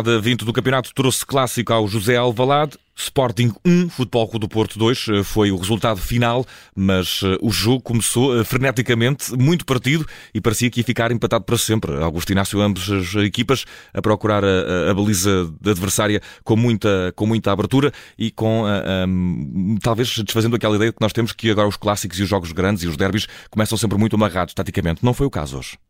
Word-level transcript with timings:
jornada 0.00 0.20
20 0.20 0.44
do 0.44 0.52
campeonato 0.52 0.94
trouxe 0.94 1.24
clássico 1.24 1.72
ao 1.72 1.86
José 1.86 2.16
Alvalade. 2.16 2.76
Sporting 2.96 3.52
1, 3.64 3.88
Futebol 3.88 4.28
Clube 4.28 4.46
do 4.46 4.48
Porto 4.48 4.78
2 4.78 5.06
eh, 5.08 5.22
foi 5.22 5.50
o 5.50 5.56
resultado 5.56 5.98
final, 5.98 6.44
mas 6.76 7.22
uh, 7.22 7.38
o 7.40 7.50
jogo 7.50 7.80
começou 7.80 8.38
uh, 8.38 8.44
freneticamente, 8.44 9.34
muito 9.38 9.64
partido 9.64 10.06
e 10.34 10.40
parecia 10.40 10.70
que 10.70 10.80
ia 10.80 10.84
ficar 10.84 11.10
empatado 11.10 11.44
para 11.44 11.56
sempre. 11.56 11.96
Augusto 11.96 12.30
Inácio, 12.30 12.60
ambas 12.60 12.90
as 12.90 13.14
equipas 13.24 13.64
a 13.94 14.02
procurar 14.02 14.44
a, 14.44 14.90
a, 14.90 14.94
baliza 14.94 15.50
da 15.62 15.70
adversária 15.70 16.20
com 16.44 16.56
muita, 16.56 17.10
com 17.16 17.26
muita 17.26 17.50
abertura 17.50 17.90
e 18.18 18.30
com 18.30 18.64
um, 18.66 19.78
talvez 19.82 20.18
desfazendo 20.18 20.56
aquela 20.56 20.76
ideia 20.76 20.92
que 20.92 21.00
nós 21.00 21.12
temos 21.12 21.32
que 21.32 21.50
agora 21.50 21.68
os 21.68 21.78
clássicos 21.78 22.18
e 22.18 22.22
os 22.22 22.28
jogos 22.28 22.52
grandes 22.52 22.82
e 22.82 22.86
os 22.86 22.98
derbys 22.98 23.26
começam 23.48 23.78
sempre 23.78 23.96
muito 23.96 24.14
amarrados 24.16 24.52
taticamente. 24.52 25.02
Não 25.02 25.14
foi 25.14 25.26
o 25.26 25.30
caso 25.30 25.56
hoje. 25.56 25.89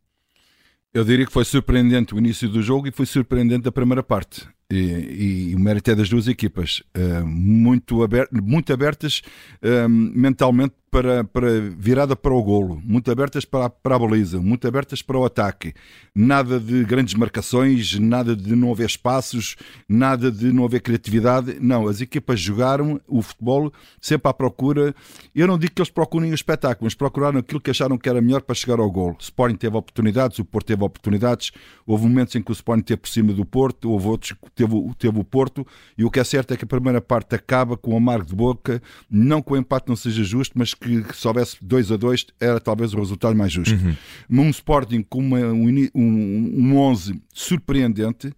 Eu 0.93 1.05
diria 1.05 1.25
que 1.25 1.31
foi 1.31 1.45
surpreendente 1.45 2.13
o 2.13 2.17
início 2.17 2.49
do 2.49 2.61
jogo 2.61 2.87
e 2.87 2.91
foi 2.91 3.05
surpreendente 3.05 3.67
a 3.67 3.71
primeira 3.71 4.03
parte. 4.03 4.47
E, 4.69 5.51
e, 5.51 5.55
o 5.55 5.59
mérito 5.59 5.91
é 5.91 5.95
das 5.95 6.09
duas 6.09 6.27
equipas, 6.27 6.81
uh, 6.97 7.25
muito, 7.25 7.99
muito 8.31 8.71
abertas 8.71 9.21
uh, 9.61 9.89
mentalmente 9.89 10.75
para, 10.91 11.23
para 11.23 11.61
virada 11.77 12.17
para 12.17 12.33
o 12.33 12.43
golo, 12.43 12.81
muito 12.83 13.09
abertas 13.09 13.45
para, 13.45 13.69
para 13.69 13.95
a 13.95 13.99
baliza, 13.99 14.41
muito 14.41 14.67
abertas 14.67 15.01
para 15.01 15.17
o 15.17 15.23
ataque. 15.23 15.73
Nada 16.13 16.59
de 16.59 16.83
grandes 16.83 17.13
marcações, 17.13 17.97
nada 17.97 18.35
de 18.35 18.53
não 18.53 18.73
haver 18.73 18.87
espaços, 18.87 19.55
nada 19.87 20.29
de 20.29 20.51
não 20.51 20.65
haver 20.65 20.81
criatividade. 20.81 21.57
Não, 21.61 21.87
as 21.87 22.01
equipas 22.01 22.41
jogaram 22.41 22.99
o 23.07 23.21
futebol 23.21 23.71
sempre 24.01 24.29
à 24.29 24.33
procura. 24.33 24.93
Eu 25.33 25.47
não 25.47 25.57
digo 25.57 25.71
que 25.73 25.81
eles 25.81 25.89
procurem 25.89 26.31
o 26.31 26.35
espetáculo, 26.35 26.85
mas 26.85 26.93
procuraram 26.93 27.39
aquilo 27.39 27.61
que 27.61 27.71
acharam 27.71 27.97
que 27.97 28.09
era 28.09 28.19
melhor 28.19 28.41
para 28.41 28.53
chegar 28.53 28.79
ao 28.79 28.91
golo. 28.91 29.15
O 29.17 29.23
Sporting 29.23 29.55
teve 29.55 29.77
oportunidades, 29.77 30.39
o 30.39 30.45
Porto 30.45 30.67
teve 30.67 30.83
oportunidades. 30.83 31.51
Houve 31.87 32.03
momentos 32.03 32.35
em 32.35 32.41
que 32.41 32.51
o 32.51 32.53
Sporting 32.53 32.83
teve 32.83 32.99
por 32.99 33.09
cima 33.09 33.31
do 33.31 33.45
Porto, 33.45 33.89
houve 33.89 34.07
outros 34.07 34.33
que 34.33 34.51
teve, 34.53 34.73
teve 34.99 35.17
o 35.17 35.23
Porto. 35.23 35.65
E 35.97 36.03
o 36.03 36.11
que 36.11 36.19
é 36.19 36.23
certo 36.25 36.53
é 36.53 36.57
que 36.57 36.65
a 36.65 36.67
primeira 36.67 36.99
parte 36.99 37.33
acaba 37.33 37.77
com 37.77 37.93
o 37.93 37.97
amargo 37.97 38.25
de 38.25 38.35
boca, 38.35 38.81
não 39.09 39.41
que 39.41 39.53
o 39.53 39.57
empate 39.57 39.87
não 39.87 39.95
seja 39.95 40.21
justo, 40.21 40.59
mas 40.59 40.73
que, 40.81 41.15
se 41.15 41.27
houvesse 41.27 41.57
2 41.61 41.91
a 41.91 41.97
2 41.97 42.25
era 42.39 42.59
talvez 42.59 42.93
o 42.93 42.97
resultado 42.97 43.35
mais 43.35 43.53
justo. 43.53 43.75
Uhum. 43.75 43.95
Um 44.43 44.49
Sporting 44.49 45.05
com 45.07 45.19
uma, 45.19 45.39
um, 45.39 45.89
um 45.93 46.77
11 46.77 47.21
surpreendente, 47.33 48.33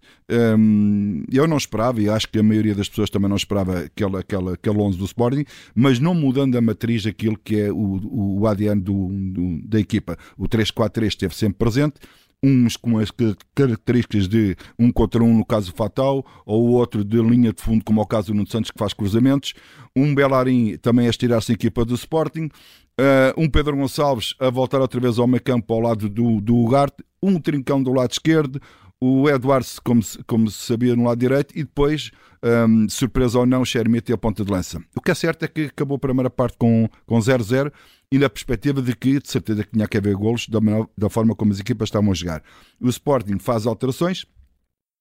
um, 0.58 1.24
eu 1.32 1.46
não 1.46 1.56
esperava, 1.56 2.00
e 2.00 2.08
acho 2.08 2.28
que 2.28 2.38
a 2.38 2.42
maioria 2.42 2.74
das 2.74 2.88
pessoas 2.88 3.08
também 3.08 3.28
não 3.28 3.36
esperava 3.36 3.80
aquele, 3.80 4.16
aquele, 4.18 4.50
aquele 4.50 4.78
11 4.78 4.98
do 4.98 5.04
Sporting, 5.04 5.44
mas 5.74 5.98
não 5.98 6.14
mudando 6.14 6.56
a 6.56 6.60
matriz 6.60 7.04
daquilo 7.04 7.38
que 7.42 7.58
é 7.58 7.72
o, 7.72 8.38
o 8.40 8.46
ADN 8.46 8.80
do, 8.80 9.08
do, 9.08 9.60
da 9.66 9.80
equipa. 9.80 10.16
O 10.36 10.46
3-4-3 10.46 11.06
esteve 11.06 11.34
sempre 11.34 11.58
presente 11.58 11.94
uns 12.44 12.76
com 12.76 12.98
as 12.98 13.10
características 13.54 14.28
de 14.28 14.54
um 14.78 14.92
contra 14.92 15.24
um, 15.24 15.38
no 15.38 15.44
caso 15.44 15.72
Fatal, 15.74 16.24
ou 16.44 16.68
outro 16.72 17.02
de 17.02 17.16
linha 17.22 17.54
de 17.54 17.62
fundo, 17.62 17.82
como 17.82 18.00
é 18.00 18.02
o 18.02 18.06
caso 18.06 18.28
do 18.28 18.34
Nuno 18.34 18.46
Santos, 18.46 18.70
que 18.70 18.78
faz 18.78 18.92
cruzamentos, 18.92 19.54
um 19.96 20.14
Belarim 20.14 20.76
também 20.76 21.06
a 21.06 21.10
estirar-se 21.10 21.52
a 21.52 21.54
equipa 21.54 21.84
do 21.84 21.94
Sporting, 21.94 22.44
uh, 22.44 23.40
um 23.40 23.48
Pedro 23.48 23.76
Gonçalves 23.76 24.34
a 24.38 24.50
voltar 24.50 24.80
outra 24.80 25.00
vez 25.00 25.18
ao 25.18 25.26
meio 25.26 25.42
campo 25.42 25.72
ao 25.72 25.80
lado 25.80 26.08
do, 26.10 26.40
do 26.40 26.54
Ugarte, 26.56 27.02
um 27.22 27.40
Trincão 27.40 27.82
do 27.82 27.94
lado 27.94 28.12
esquerdo, 28.12 28.60
o 29.06 29.28
Eduardo, 29.28 29.66
como, 29.84 30.00
como 30.26 30.50
se 30.50 30.66
sabia, 30.66 30.96
no 30.96 31.04
lado 31.04 31.18
direito, 31.18 31.52
e 31.54 31.62
depois, 31.62 32.10
um, 32.42 32.88
surpresa 32.88 33.38
ou 33.38 33.44
não, 33.44 33.62
Xermete 33.62 34.14
a 34.14 34.16
ponta 34.16 34.42
de 34.42 34.50
lança. 34.50 34.82
O 34.96 35.00
que 35.02 35.10
é 35.10 35.14
certo 35.14 35.44
é 35.44 35.48
que 35.48 35.64
acabou 35.66 35.96
a 35.96 35.98
primeira 35.98 36.30
parte 36.30 36.56
com 36.56 36.88
0-0 37.06 37.70
com 37.70 37.76
e 38.10 38.18
na 38.18 38.30
perspectiva 38.30 38.80
de 38.80 38.96
que, 38.96 39.20
de 39.20 39.28
certeza, 39.28 39.62
que 39.62 39.72
tinha 39.72 39.86
que 39.86 39.98
haver 39.98 40.14
golos 40.14 40.48
da, 40.48 40.58
da 40.96 41.10
forma 41.10 41.34
como 41.34 41.52
as 41.52 41.60
equipas 41.60 41.88
estavam 41.88 42.12
a 42.12 42.14
jogar. 42.14 42.42
O 42.80 42.88
Sporting 42.88 43.38
faz 43.38 43.66
alterações 43.66 44.24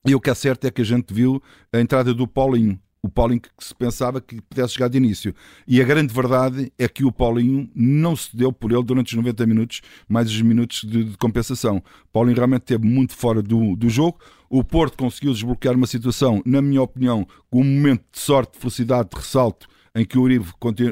e 0.05 0.13
o 0.13 0.19
que 0.19 0.29
é 0.29 0.33
certo 0.33 0.65
é 0.65 0.71
que 0.71 0.81
a 0.81 0.85
gente 0.85 1.13
viu 1.13 1.41
a 1.71 1.79
entrada 1.79 2.13
do 2.13 2.27
Paulinho. 2.27 2.77
O 3.05 3.09
Paulinho 3.09 3.41
que 3.41 3.49
se 3.59 3.75
pensava 3.75 4.21
que 4.21 4.41
pudesse 4.41 4.75
chegar 4.75 4.87
de 4.87 4.97
início. 4.97 5.35
E 5.67 5.81
a 5.81 5.83
grande 5.83 6.13
verdade 6.13 6.71
é 6.79 6.87
que 6.87 7.03
o 7.03 7.11
Paulinho 7.11 7.69
não 7.75 8.15
se 8.15 8.35
deu 8.35 8.53
por 8.53 8.71
ele 8.71 8.81
durante 8.81 9.07
os 9.07 9.17
90 9.17 9.45
minutos, 9.45 9.81
mais 10.07 10.29
os 10.29 10.41
minutos 10.41 10.85
de, 10.85 11.03
de 11.03 11.17
compensação. 11.17 11.77
O 11.77 12.07
Paulinho 12.13 12.37
realmente 12.37 12.61
esteve 12.61 12.87
muito 12.87 13.13
fora 13.13 13.41
do, 13.41 13.75
do 13.75 13.89
jogo. 13.89 14.17
O 14.49 14.63
Porto 14.63 14.97
conseguiu 14.97 15.33
desbloquear 15.33 15.75
uma 15.75 15.85
situação, 15.85 16.41
na 16.45 16.61
minha 16.61 16.81
opinião, 16.81 17.27
com 17.49 17.59
um 17.59 17.65
momento 17.65 18.03
de 18.09 18.19
sorte, 18.19 18.53
de 18.53 18.59
felicidade, 18.59 19.09
de 19.09 19.17
ressalto, 19.17 19.67
em 19.93 20.05
que 20.05 20.17
o 20.17 20.21
Uribe 20.21 20.45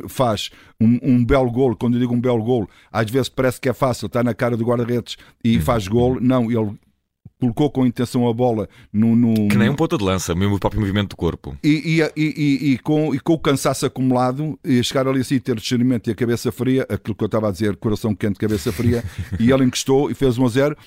faz 0.10 0.50
um, 0.80 1.00
um, 1.02 1.26
belo 1.26 1.50
gol, 1.50 1.76
quando 1.78 1.94
eu 1.94 2.02
digo 2.02 2.14
um 2.14 2.20
belo 2.20 2.44
gol, 2.44 2.70
às 2.92 3.10
vezes 3.10 3.30
parece 3.30 3.60
que 3.60 3.70
é 3.70 3.74
fácil, 3.74 4.08
está 4.08 4.22
na 4.22 4.34
cara 4.34 4.58
do 4.58 4.66
guarda-redes 4.66 5.18
e 5.44 5.56
uhum. 5.56 5.62
faz 5.62 5.88
gol, 5.88 6.20
não, 6.20 6.52
ele 6.52 6.78
colocou 7.42 7.72
com 7.72 7.88
intenção 7.88 8.30
a 8.30 8.34
bola 8.34 8.70
no, 8.94 9.16
no, 9.16 9.48
Que 9.48 9.58
nem 9.58 9.68
um 9.68 9.76
ponta 9.76 9.98
de 9.98 10.04
lança, 10.04 10.36
mesmo 10.36 10.56
o 10.56 10.60
próprio 10.60 10.80
movimento 10.80 11.10
do 11.10 11.16
corpo. 11.16 11.58
E, 11.64 12.00
e, 12.00 12.22
e, 12.22 12.74
e, 12.74 12.78
com, 12.78 13.16
e 13.16 13.20
com 13.20 13.34
o 13.34 13.40
cansaço 13.40 13.84
acumulado, 13.84 14.60
e 14.64 14.84
chegar 14.84 15.08
ali 15.08 15.22
assim, 15.22 15.40
ter 15.40 15.56
discernimento 15.56 16.08
e 16.08 16.12
a 16.12 16.16
cabeça 16.16 16.52
fria, 16.52 16.86
aquilo 16.88 17.16
que 17.16 17.24
eu 17.24 17.26
estava 17.26 17.50
a 17.50 17.52
dizer, 17.52 17.76
coração 17.78 18.14
quente, 18.14 18.38
cabeça 18.38 18.72
fria, 18.72 19.04
e 19.40 19.52
ele 19.52 19.64
encostou 19.64 20.12
e 20.12 20.14
fez 20.14 20.38
1 20.38 20.46
a 20.46 20.50
0. 20.50 20.78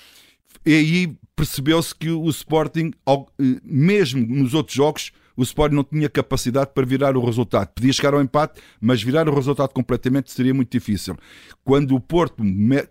E 0.65 0.73
aí 0.73 1.17
percebeu-se 1.35 1.93
que 1.93 2.11
o 2.11 2.29
Sporting, 2.31 2.93
eh, 3.09 3.61
mesmo 3.65 4.25
nos 4.25 4.55
outros 4.55 4.77
jogos, 4.77 5.11
o 5.37 5.43
Sporting 5.43 5.75
não 5.75 5.84
tinha 5.84 6.09
capacidade 6.09 6.71
para 6.75 6.87
virar 6.87 7.17
o 7.17 7.25
resultado. 7.25 7.69
Podia 7.69 7.93
chegar 7.93 8.15
ao 8.15 8.22
empate, 8.22 8.61
mas 8.81 9.03
virar 9.03 9.28
o 9.28 9.34
resultado 9.34 9.71
completamente 9.71 10.31
seria 10.33 10.55
muito 10.55 10.71
difícil. 10.71 11.17
Quando 11.65 11.95
o 11.95 12.00
Porto 12.00 12.43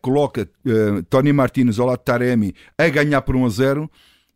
coloca 0.01 0.49
uh, 0.65 1.03
Tony 1.03 1.31
Martínez 1.31 1.79
ao 1.79 1.87
lado 1.87 1.99
de 1.99 2.05
Taremi 2.05 2.55
a 2.77 2.87
ganhar 2.89 3.21
por 3.21 3.35
1 3.35 3.45
a 3.45 3.49
0, 3.49 3.91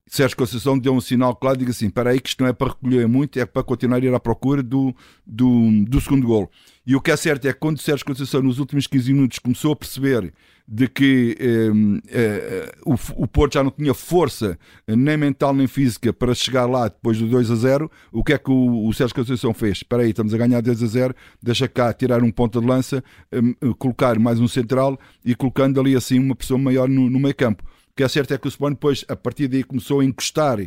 Sérgio 0.08 0.38
Conceição 0.38 0.80
deu 0.80 0.94
um 0.94 1.02
sinal 1.02 1.36
claro, 1.36 1.58
diga 1.58 1.72
assim, 1.72 1.90
para 1.90 2.12
aí 2.12 2.20
que 2.20 2.30
isto 2.30 2.42
não 2.42 2.50
é 2.50 2.54
para 2.54 2.70
recolher 2.70 3.08
muito, 3.08 3.38
é 3.38 3.46
para 3.46 3.64
continuar 3.64 3.98
a 3.98 4.06
ir 4.06 4.14
à 4.14 4.20
procura 4.20 4.64
do, 4.64 4.96
do, 5.26 5.84
do 5.86 6.00
segundo 6.00 6.26
gol. 6.26 6.50
E 6.86 6.96
o 6.96 7.02
que 7.02 7.12
é 7.12 7.18
certo 7.18 7.46
é 7.48 7.54
que 7.54 7.60
quando 7.60 7.76
o 7.78 7.82
Sérgio 7.82 8.06
Conceição 8.06 8.42
nos 8.42 8.60
últimos 8.60 8.88
15 8.88 9.14
minutos 9.14 9.40
começou 9.40 9.74
a 9.74 9.76
perceber 9.76 10.34
de 10.68 10.88
que 10.88 11.38
eh, 11.40 11.70
eh, 12.10 12.72
o, 12.86 12.96
o 13.24 13.28
Porto 13.28 13.54
já 13.54 13.64
não 13.64 13.72
tinha 13.72 13.94
força, 13.94 14.60
nem 14.86 15.16
mental 15.16 15.54
nem 15.54 15.66
física, 15.66 16.12
para 16.12 16.36
chegar 16.36 16.66
lá 16.66 16.90
depois 16.90 17.18
do 17.18 17.28
2 17.28 17.52
a 17.52 17.56
0. 17.56 17.92
O 18.12 18.22
que 18.22 18.34
é 18.34 18.38
que 18.38 18.52
o, 18.52 18.86
o 18.86 18.94
Sérgio 18.94 19.16
Conceição 19.16 19.54
fez? 19.54 19.78
Espera 19.78 20.04
aí, 20.04 20.10
estamos 20.10 20.34
a 20.34 20.38
ganhar 20.38 20.62
2 20.62 20.84
a 20.84 20.88
0, 20.88 21.16
deixa 21.42 21.70
cá 21.70 21.94
tirar 21.94 22.22
um 22.22 22.32
ponta 22.32 22.60
de 22.60 22.68
lança, 22.68 23.02
eh, 23.32 23.40
colocar 23.78 24.20
mais 24.20 24.40
um 24.40 24.48
central 24.48 25.00
e 25.24 25.34
colocando 25.36 25.80
ali 25.80 25.96
assim 25.96 26.20
uma 26.20 26.36
pessoa 26.36 26.58
maior 26.58 26.90
no, 26.90 27.10
no 27.10 27.20
meio 27.20 27.36
campo. 27.36 27.64
O 27.98 28.04
que 28.04 28.04
é 28.04 28.08
certo 28.08 28.32
é 28.32 28.38
que 28.38 28.46
o 28.46 28.48
Sporting 28.48 28.76
depois, 28.76 29.04
a 29.08 29.16
partir 29.16 29.48
daí, 29.48 29.64
começou 29.64 30.02
a 30.02 30.06
encostar 30.06 30.60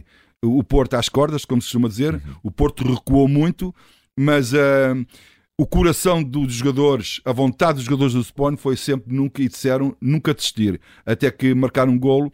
o 0.42 0.64
Porto 0.64 0.94
às 0.94 1.08
cordas, 1.08 1.44
como 1.44 1.62
se 1.62 1.68
costuma 1.68 1.86
dizer. 1.86 2.14
Uhum. 2.14 2.20
O 2.42 2.50
Porto 2.50 2.82
recuou 2.82 3.28
muito, 3.28 3.72
mas 4.18 4.52
uh, 4.52 5.06
o 5.56 5.64
coração 5.64 6.24
dos 6.24 6.54
jogadores, 6.54 7.20
a 7.24 7.30
vontade 7.30 7.74
dos 7.74 7.84
jogadores 7.84 8.14
do 8.14 8.24
Spawn 8.24 8.56
foi 8.56 8.76
sempre 8.76 9.14
nunca, 9.14 9.41
e 9.41 9.48
disseram, 9.48 9.96
nunca 10.00 10.34
desistir. 10.34 10.80
Até 11.06 11.30
que 11.30 11.54
marcaram 11.54 11.92
um 11.92 11.98
golo 12.00 12.32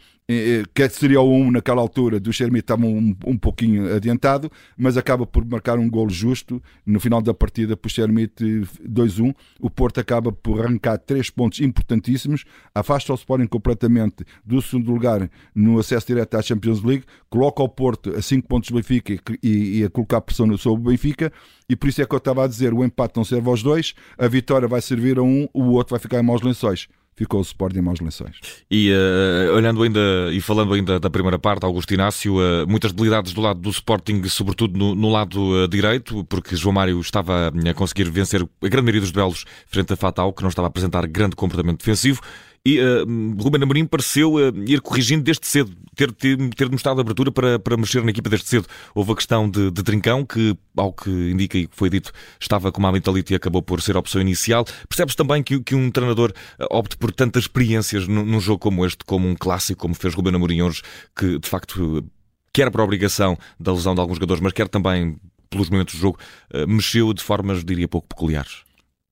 que 0.74 0.88
seria 0.88 1.20
o 1.20 1.32
1 1.32 1.52
naquela 1.52 1.80
altura 1.80 2.18
do 2.18 2.32
Xermi 2.32 2.58
estava 2.58 2.84
um, 2.84 3.16
um 3.24 3.38
pouquinho 3.38 3.94
adiantado, 3.94 4.50
mas 4.76 4.96
acaba 4.96 5.24
por 5.24 5.44
marcar 5.44 5.78
um 5.78 5.88
golo 5.88 6.10
justo 6.10 6.60
no 6.84 6.98
final 6.98 7.22
da 7.22 7.32
partida 7.32 7.76
por 7.76 7.88
Xermi 7.88 8.26
2-1. 8.26 9.32
O 9.60 9.70
Porto 9.70 10.00
acaba 10.00 10.32
por 10.32 10.64
arrancar 10.64 10.98
três 10.98 11.30
pontos 11.30 11.60
importantíssimos, 11.60 12.44
afasta 12.74 13.12
o 13.12 13.14
Sporting 13.14 13.46
completamente 13.46 14.24
do 14.44 14.60
segundo 14.60 14.90
lugar 14.92 15.30
no 15.54 15.78
acesso 15.78 16.08
direto 16.08 16.36
à 16.36 16.42
Champions 16.42 16.82
League, 16.82 17.04
coloca 17.30 17.62
o 17.62 17.68
Porto 17.68 18.10
a 18.16 18.20
5 18.20 18.48
pontos 18.48 18.70
do 18.70 18.74
Benfica 18.74 19.14
e, 19.40 19.78
e, 19.78 19.84
a 19.84 19.90
colocar 19.90 20.20
pressão 20.20 20.56
sobre 20.56 20.88
o 20.88 20.90
Benfica, 20.90 21.32
e 21.68 21.76
por 21.76 21.88
isso 21.88 22.02
é 22.02 22.06
que 22.06 22.14
eu 22.14 22.18
estava 22.18 22.44
a 22.44 22.48
dizer: 22.48 22.74
o 22.74 22.84
empate 22.84 23.16
não 23.16 23.24
serve 23.24 23.48
aos 23.48 23.62
dois, 23.62 23.94
a 24.18 24.26
vitória 24.26 24.66
vai 24.66 24.80
servir 24.80 25.18
a 25.18 25.22
um, 25.22 25.48
o 25.54 25.70
outro 25.70 25.92
vai 25.92 26.00
ficar 26.00 26.18
em 26.18 26.24
maus 26.24 26.42
lençóis 26.42 26.88
ficou 27.16 27.40
o 27.40 27.42
Sporting 27.42 27.80
maus 27.80 27.98
lençóis. 28.00 28.36
E 28.70 28.92
uh, 28.92 29.54
olhando 29.54 29.82
ainda 29.82 30.00
e 30.30 30.40
falando 30.40 30.74
ainda 30.74 31.00
da 31.00 31.08
primeira 31.08 31.38
parte, 31.38 31.64
Augusto 31.64 31.92
Inácio, 31.94 32.36
uh, 32.36 32.68
muitas 32.68 32.92
debilidades 32.92 33.32
do 33.32 33.40
lado 33.40 33.58
do 33.58 33.70
Sporting, 33.70 34.22
sobretudo 34.28 34.78
no, 34.78 34.94
no 34.94 35.10
lado 35.10 35.64
uh, 35.64 35.66
direito, 35.66 36.22
porque 36.24 36.54
João 36.54 36.74
Mário 36.74 37.00
estava 37.00 37.48
a 37.48 37.74
conseguir 37.74 38.10
vencer 38.10 38.42
a 38.42 38.68
grande 38.68 38.82
maioria 38.82 39.00
dos 39.00 39.10
duelos 39.10 39.44
frente 39.66 39.92
a 39.92 39.96
Fatal, 39.96 40.32
que 40.32 40.42
não 40.42 40.50
estava 40.50 40.66
a 40.66 40.68
apresentar 40.68 41.06
grande 41.06 41.34
comportamento 41.34 41.78
defensivo. 41.78 42.20
E 42.66 42.80
uh, 42.80 43.06
Ruben 43.40 43.62
Amorim 43.62 43.86
pareceu 43.86 44.34
uh, 44.34 44.52
ir 44.66 44.80
corrigindo 44.80 45.22
desde 45.22 45.46
cedo, 45.46 45.70
ter, 45.94 46.10
ter, 46.10 46.36
ter 46.50 46.68
mostrado 46.68 47.00
abertura 47.00 47.30
para, 47.30 47.60
para 47.60 47.76
mexer 47.76 48.02
na 48.02 48.10
equipa 48.10 48.28
desde 48.28 48.48
cedo. 48.48 48.66
Houve 48.92 49.12
a 49.12 49.14
questão 49.14 49.48
de, 49.48 49.70
de 49.70 49.84
Trincão, 49.84 50.26
que, 50.26 50.58
ao 50.76 50.92
que 50.92 51.08
indica 51.08 51.56
e 51.56 51.68
que 51.68 51.76
foi 51.76 51.88
dito, 51.88 52.10
estava 52.40 52.72
com 52.72 52.80
uma 52.80 52.90
mentalidade 52.90 53.32
e 53.32 53.36
acabou 53.36 53.62
por 53.62 53.80
ser 53.80 53.94
a 53.94 54.00
opção 54.00 54.20
inicial. 54.20 54.64
Percebe-se 54.88 55.16
também 55.16 55.44
que, 55.44 55.60
que 55.60 55.76
um 55.76 55.92
treinador 55.92 56.32
eh, 56.58 56.66
opte 56.68 56.96
por 56.96 57.12
tantas 57.12 57.44
experiências 57.44 58.08
num, 58.08 58.24
num 58.24 58.40
jogo 58.40 58.58
como 58.58 58.84
este, 58.84 59.04
como 59.04 59.28
um 59.28 59.36
clássico, 59.36 59.80
como 59.80 59.94
fez 59.94 60.12
Ruben 60.12 60.34
Amorim 60.34 60.62
hoje, 60.62 60.82
que 61.16 61.38
de 61.38 61.48
facto 61.48 62.04
quer 62.52 62.68
por 62.72 62.80
obrigação 62.80 63.38
da 63.60 63.72
lesão 63.72 63.94
de 63.94 64.00
alguns 64.00 64.16
jogadores, 64.16 64.42
mas 64.42 64.52
quer 64.52 64.66
também 64.66 65.20
pelos 65.48 65.70
momentos 65.70 65.94
do 65.94 66.00
jogo, 66.00 66.18
mexeu 66.66 67.14
de 67.14 67.22
formas, 67.22 67.64
diria, 67.64 67.86
pouco 67.86 68.08
peculiares. 68.08 68.66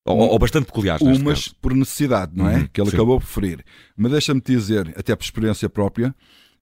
Ou, 0.07 0.19
ou, 0.19 0.39
bastante 0.39 0.67
peculiares. 0.67 1.01
Umas 1.01 1.49
por 1.49 1.75
necessidade, 1.75 2.33
não 2.35 2.49
é? 2.49 2.57
Uhum, 2.57 2.69
que 2.71 2.81
ele 2.81 2.91
sim. 2.91 2.97
acabou 2.97 3.19
por 3.19 3.27
preferir. 3.27 3.65
Mas 3.97 4.13
deixa-me 4.13 4.41
dizer, 4.41 4.93
até 4.99 5.17
por 5.17 5.25
experiência 5.25 5.69
própria, 5.69 6.15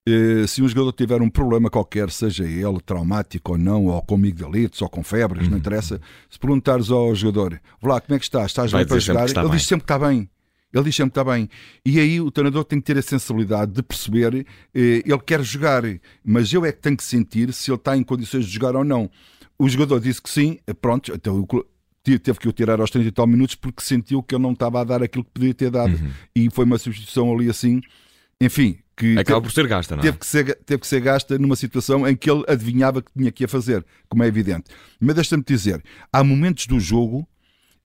eh, 0.07 0.47
se 0.47 0.63
um 0.63 0.69
jogador 0.69 0.93
tiver 0.93 1.21
um 1.23 1.31
problema 1.31 1.69
qualquer, 1.69 2.11
seja 2.11 2.45
ele 2.45 2.81
traumático 2.85 3.53
ou 3.53 3.59
não, 3.59 3.87
ou 3.87 4.03
com 4.03 4.15
amigdalites, 4.15 4.81
ou 4.81 4.89
com 4.89 5.03
febres, 5.03 5.45
uhum. 5.45 5.51
não 5.51 5.59
interessa, 5.59 6.01
se 6.31 6.39
perguntares 6.39 6.91
ao 6.91 7.15
jogador, 7.15 7.61
lá, 7.83 8.01
como 8.01 8.17
é 8.17 8.19
que 8.19 8.25
estás? 8.25 8.47
Estás 8.47 8.73
bem 8.73 8.87
para 8.87 8.99
jogar? 9.01 9.29
Ele 9.29 9.35
bem. 9.35 9.51
diz 9.51 9.67
sempre 9.67 9.87
que 9.87 9.93
está 9.93 9.99
bem. 9.99 10.29
Ele 10.73 10.85
diz 10.85 10.97
sempre 10.97 11.13
que 11.13 11.21
está 11.21 11.33
bem. 11.33 11.49
E 11.85 12.01
aí 12.01 12.21
o 12.21 12.31
treinador 12.31 12.65
tem 12.65 12.81
que 12.81 12.87
ter 12.87 12.97
a 12.97 13.03
sensibilidade 13.03 13.73
de 13.73 13.83
perceber, 13.83 14.47
eh, 14.75 15.03
ele 15.05 15.21
quer 15.25 15.43
jogar, 15.43 15.83
mas 16.25 16.53
eu 16.53 16.65
é 16.65 16.73
que 16.73 16.81
tenho 16.81 16.97
que 16.97 17.05
sentir 17.05 17.53
se 17.53 17.71
ele 17.71 17.77
está 17.77 17.97
em 17.97 18.03
condições 18.03 18.47
de 18.47 18.53
jogar 18.53 18.75
ou 18.75 18.85
não. 18.85 19.11
O 19.59 19.69
jogador 19.69 20.01
disse 20.01 20.21
que 20.21 20.31
sim, 20.31 20.59
pronto, 20.81 21.13
então 21.15 21.47
teve 22.03 22.39
que 22.39 22.49
o 22.49 22.53
tirar 22.53 22.81
aos 22.81 22.91
30 22.91 23.09
e 23.09 23.13
tal 23.13 23.27
minutos 23.27 23.55
porque 23.55 23.83
sentiu 23.83 24.23
que 24.23 24.35
ele 24.35 24.43
não 24.43 24.53
estava 24.53 24.81
a 24.81 24.85
dar 24.85 25.03
aquilo 25.03 25.25
que 25.25 25.31
podia 25.31 25.55
ter 25.55 25.71
dado. 25.71 25.95
Uhum. 25.95 26.11
E 26.35 26.51
foi 26.51 26.65
uma 26.65 26.79
substituição 26.79 27.33
ali 27.33 27.49
assim, 27.49 27.81
enfim, 28.41 28.79
que 28.97 29.13
acaba 29.19 29.41
teve, 29.41 29.43
por 29.43 29.53
ser 29.53 29.67
gasta, 29.69 29.97
não 29.97 30.03
é? 30.03 30.07
Teve 30.07 30.19
que 30.19 30.27
ser, 30.27 30.59
teve 30.65 30.81
que 30.81 30.87
ser 30.87 31.01
gasta 31.01 31.39
numa 31.39 31.57
situação 31.57 32.07
em 32.07 32.17
que 32.17 32.31
ele 32.31 32.45
adivinhava 32.49 33.03
que 33.03 33.11
tinha 33.17 33.31
que 33.31 33.45
a 33.45 33.49
fazer, 33.49 33.85
como 34.09 34.23
é 34.23 34.27
evidente. 34.27 34.65
Mas 35.01 35.15
deixa-me 35.15 35.43
dizer, 35.43 35.83
há 36.13 36.25
momentos 36.25 36.67
do 36.67 36.79
jogo 36.79 37.27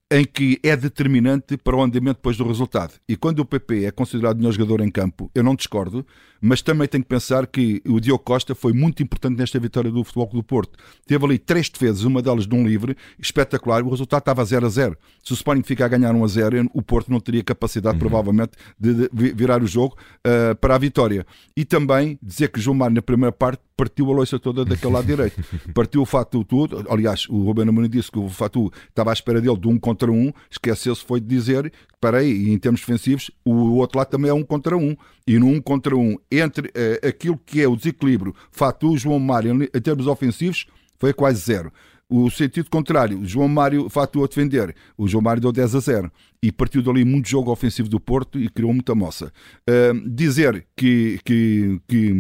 em 0.10 0.24
que 0.24 0.58
é 0.64 0.76
determinante 0.76 1.58
para 1.58 1.76
o 1.76 1.82
andamento 1.82 2.18
depois 2.18 2.38
do 2.38 2.48
resultado. 2.48 2.94
E 3.08 3.18
quando 3.18 3.40
o 3.40 3.46
PP 3.46 3.86
é 3.86 3.92
considerado 3.92 4.38
melhor 4.38 4.54
jogador 4.54 4.82
em 4.82 4.90
campo, 4.90 5.30
eu 5.36 5.44
não 5.44 5.54
discordo, 5.54 6.06
mas 6.40 6.62
também 6.62 6.88
tenho 6.88 7.04
que 7.04 7.10
pensar 7.10 7.46
que 7.46 7.82
o 7.86 8.00
Diogo 8.00 8.24
Costa 8.24 8.56
foi 8.56 8.72
muito 8.72 9.04
importante 9.04 9.38
nesta 9.38 9.60
vitória 9.60 9.92
do 9.92 10.04
Futebol 10.04 10.28
do 10.28 10.44
Porto. 10.44 10.78
Teve 11.06 11.26
ali 11.26 11.38
três 11.38 11.70
defesas, 11.70 12.04
uma 12.04 12.22
delas 12.22 12.48
de 12.48 12.56
um 12.56 12.66
livre, 12.66 12.96
espetacular, 13.20 13.84
o 13.84 13.90
resultado 13.90 14.20
estava 14.20 14.46
0 14.46 14.66
a 14.66 14.70
0. 14.70 14.98
Se 15.24 15.34
o 15.34 15.36
Sporting 15.36 15.64
fica 15.64 15.86
a 15.86 15.88
ganhar 15.90 16.16
1 16.16 16.24
a 16.24 16.28
0, 16.28 16.72
o 16.74 16.82
Porto 16.82 17.12
não 17.12 17.20
teria 17.20 17.44
capacidade, 17.44 17.96
uhum. 17.96 18.00
provavelmente, 18.00 18.52
de, 18.80 19.10
virar 19.34 19.62
o 19.62 19.68
jogo 19.68 19.98
uh, 20.26 20.56
para 20.56 20.76
a 20.76 20.78
vitória. 20.78 21.26
E 21.56 21.66
também 21.66 22.18
dizer 22.22 22.50
que 22.50 22.62
João 22.62 22.78
Mário, 22.78 22.96
na 22.96 23.02
primeira 23.02 23.32
parte, 23.32 23.62
partiu 23.76 24.10
a 24.12 24.16
loiça 24.16 24.40
toda 24.40 24.66
daquele 24.66 24.94
lado 24.94 25.06
direito. 25.08 25.44
Partiu 25.74 26.02
o 26.02 26.06
Fatu 26.06 26.44
tudo. 26.44 26.84
Aliás, 26.90 27.28
o 27.30 27.44
Ruben 27.44 27.70
Amorim 27.70 27.90
disse 27.90 28.12
que 28.12 28.18
o 28.18 28.28
Fatu 28.28 28.72
estava 28.90 29.12
à 29.12 29.14
espera 29.14 29.40
dele 29.40 29.58
de 29.58 29.68
um 29.68 29.78
contra 29.98 30.12
um. 30.12 30.32
Esqueceu-se 30.50 31.04
foi 31.04 31.20
de 31.20 31.28
dizer 31.28 31.74
para 32.00 32.20
aí, 32.20 32.50
em 32.50 32.58
termos 32.60 32.82
defensivos, 32.82 33.32
o 33.44 33.78
outro 33.78 33.98
lado 33.98 34.10
também 34.10 34.30
é 34.30 34.34
um 34.34 34.44
contra 34.44 34.78
um. 34.78 34.96
E 35.26 35.40
no 35.40 35.48
um 35.48 35.60
contra 35.60 35.96
um, 35.98 36.16
entre 36.32 36.68
uh, 36.68 37.08
aquilo 37.08 37.40
que 37.44 37.62
é 37.62 37.68
o 37.68 37.76
desequilíbrio 37.76 38.36
Fatu, 38.52 38.98
João 38.98 39.20
Mário, 39.20 39.64
em 39.64 39.82
termos 39.82 40.06
ofensivos, 40.08 40.68
foi 41.00 41.12
quase 41.14 41.42
zero. 41.42 41.72
O 42.10 42.30
sentido 42.32 42.70
contrário, 42.70 43.20
o 43.20 43.26
João 43.26 43.50
Mário 43.50 43.90
fatou 43.90 44.24
a 44.24 44.28
defender, 44.28 44.74
o 44.98 45.10
João 45.10 45.22
Mário 45.22 45.42
deu 45.42 45.52
10 45.52 45.76
a 45.76 45.80
0 45.80 46.12
e 46.42 46.54
partiu 46.54 46.82
dali 46.82 47.04
muito 47.04 47.28
jogo 47.28 47.52
ofensivo 47.52 47.90
do 47.90 48.00
Porto 48.00 48.40
e 48.40 48.48
criou 48.48 48.72
muita 48.72 48.96
moça. 48.96 49.34
Uh, 49.70 50.10
dizer 50.10 50.66
que, 50.74 51.20
que, 51.26 51.82
que 51.86 52.12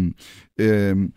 uh, 0.59 1.13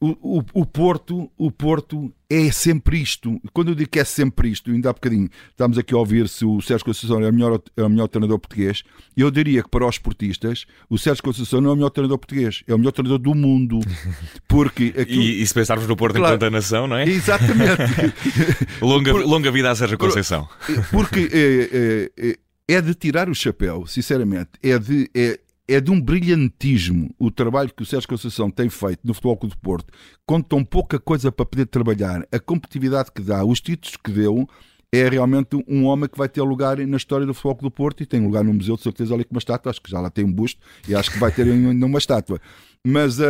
o, 0.00 0.38
o, 0.38 0.44
o, 0.54 0.66
Porto, 0.66 1.30
o 1.36 1.50
Porto 1.50 2.12
é 2.30 2.52
sempre 2.52 2.98
isto. 3.00 3.40
Quando 3.52 3.68
eu 3.68 3.74
digo 3.74 3.90
que 3.90 3.98
é 3.98 4.04
sempre 4.04 4.48
isto, 4.48 4.70
ainda 4.70 4.90
há 4.90 4.92
bocadinho 4.92 5.28
estamos 5.50 5.76
aqui 5.76 5.92
a 5.92 5.98
ouvir 5.98 6.28
se 6.28 6.44
o 6.44 6.60
Sérgio 6.60 6.84
Conceição 6.84 7.20
é 7.20 7.28
o 7.28 7.32
melhor, 7.32 7.60
é 7.76 7.82
o 7.82 7.88
melhor 7.90 8.06
treinador 8.06 8.38
português. 8.38 8.84
Eu 9.16 9.30
diria 9.30 9.62
que 9.62 9.68
para 9.68 9.84
os 9.84 9.96
esportistas, 9.96 10.66
o 10.88 10.96
Sérgio 10.96 11.22
Conceição 11.24 11.60
não 11.60 11.70
é 11.70 11.72
o 11.72 11.76
melhor 11.76 11.90
treinador 11.90 12.18
português, 12.18 12.62
é 12.68 12.74
o 12.74 12.78
melhor 12.78 12.92
treinador 12.92 13.18
do 13.18 13.34
mundo. 13.34 13.80
Porque 14.46 14.94
aquilo... 14.96 15.22
e, 15.22 15.42
e, 15.42 15.46
se 15.46 15.52
pensarmos 15.52 15.88
no 15.88 15.96
Porto 15.96 16.16
claro, 16.16 16.36
enquanto 16.36 16.48
a 16.48 16.50
nação, 16.50 16.86
não 16.86 16.96
é? 16.96 17.08
Exatamente. 17.08 17.82
longa, 18.80 19.10
Por... 19.10 19.26
longa 19.26 19.50
vida 19.50 19.70
a 19.70 19.74
Sérgio 19.74 19.98
Conceição. 19.98 20.48
Porque 20.92 21.28
é, 21.32 22.28
é, 22.28 22.30
é, 22.30 22.76
é 22.76 22.80
de 22.80 22.94
tirar 22.94 23.28
o 23.28 23.34
chapéu, 23.34 23.84
sinceramente. 23.86 24.50
É 24.62 24.78
de. 24.78 25.10
É, 25.12 25.40
é 25.68 25.80
de 25.80 25.90
um 25.90 26.00
brilhantismo 26.00 27.14
o 27.18 27.30
trabalho 27.30 27.72
que 27.74 27.82
o 27.82 27.86
Sérgio 27.86 28.08
Conceição 28.08 28.50
tem 28.50 28.70
feito 28.70 29.00
no 29.04 29.12
Futebol 29.12 29.36
Clube 29.36 29.54
de 29.54 29.60
Porto, 29.60 29.92
com 30.26 30.40
tão 30.40 30.64
pouca 30.64 30.98
coisa 30.98 31.30
para 31.30 31.44
poder 31.44 31.66
trabalhar, 31.66 32.26
a 32.32 32.38
competitividade 32.40 33.12
que 33.12 33.20
dá, 33.20 33.44
os 33.44 33.60
títulos 33.60 33.96
que 33.96 34.10
deu, 34.10 34.48
é 34.90 35.06
realmente 35.06 35.62
um 35.68 35.84
homem 35.84 36.08
que 36.08 36.16
vai 36.16 36.28
ter 36.28 36.40
lugar 36.40 36.78
na 36.78 36.96
história 36.96 37.26
do 37.26 37.34
Futebol 37.34 37.56
Clube 37.56 37.74
do 37.74 37.76
Porto 37.76 38.02
e 38.02 38.06
tem 38.06 38.24
lugar 38.24 38.42
no 38.42 38.54
museu, 38.54 38.74
de 38.76 38.82
certeza, 38.82 39.14
ali 39.14 39.22
com 39.22 39.34
uma 39.34 39.38
estátua. 39.38 39.68
Acho 39.68 39.82
que 39.82 39.90
já 39.90 40.00
lá 40.00 40.08
tem 40.08 40.24
um 40.24 40.32
busto 40.32 40.60
e 40.88 40.94
acho 40.94 41.10
que 41.10 41.18
vai 41.18 41.30
ter 41.30 41.46
ainda 41.46 41.84
uma 41.84 41.98
estátua. 41.98 42.40
Mas, 42.86 43.18
uh, 43.18 43.22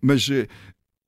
mas 0.00 0.28
uh, 0.28 0.46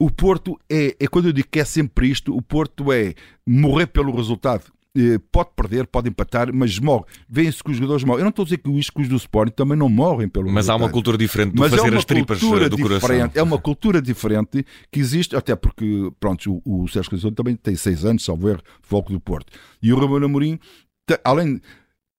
o 0.00 0.10
Porto 0.10 0.58
é, 0.68 0.96
é, 0.98 1.06
quando 1.06 1.26
eu 1.26 1.32
digo 1.32 1.48
que 1.50 1.60
é 1.60 1.64
sempre 1.64 2.08
isto, 2.10 2.36
o 2.36 2.42
Porto 2.42 2.92
é 2.92 3.14
morrer 3.46 3.86
pelo 3.86 4.14
resultado. 4.14 4.64
Eh, 4.96 5.19
pode 5.31 5.50
perder, 5.54 5.87
pode 5.87 6.08
empatar, 6.08 6.50
mas 6.54 6.78
morre. 6.78 7.04
Vêem-se 7.28 7.62
que 7.62 7.70
os 7.70 7.76
jogadores 7.76 8.02
morrem. 8.02 8.20
Eu 8.20 8.25
não 8.25 8.31
estou 8.31 8.44
a 8.44 8.46
dizer 8.46 8.56
que 8.56 8.70
os 8.70 8.78
iscos 8.78 9.06
do 9.08 9.16
Sporting 9.16 9.52
também 9.52 9.76
não 9.76 9.90
morrem 9.90 10.26
pelo 10.26 10.50
Mas 10.50 10.70
há 10.70 10.76
uma 10.76 10.88
cultura 10.88 11.19
diferente 11.19 11.54
de 11.54 11.62
é 11.62 11.69
fazer 11.69 11.93
é 11.93 11.96
as 11.98 12.04
tripas 12.06 12.40
do 12.40 12.78
coração. 12.78 13.31
É 13.34 13.43
uma 13.43 13.58
cultura 13.58 14.00
diferente 14.00 14.64
que 14.90 14.98
existe, 14.98 15.37
até 15.37 15.54
porque, 15.54 16.10
pronto, 16.19 16.62
o, 16.64 16.84
o 16.84 16.88
Sérgio 16.88 17.10
Conceição 17.10 17.31
também 17.32 17.54
tem 17.56 17.76
seis 17.76 18.06
anos, 18.06 18.25
salvo 18.25 18.48
erro, 18.48 18.62
foco 18.81 19.12
do 19.12 19.20
Porto. 19.20 19.52
E 19.82 19.93
o 19.93 19.98
Ramon 19.98 20.25
Amorim, 20.25 20.58
além... 21.22 21.60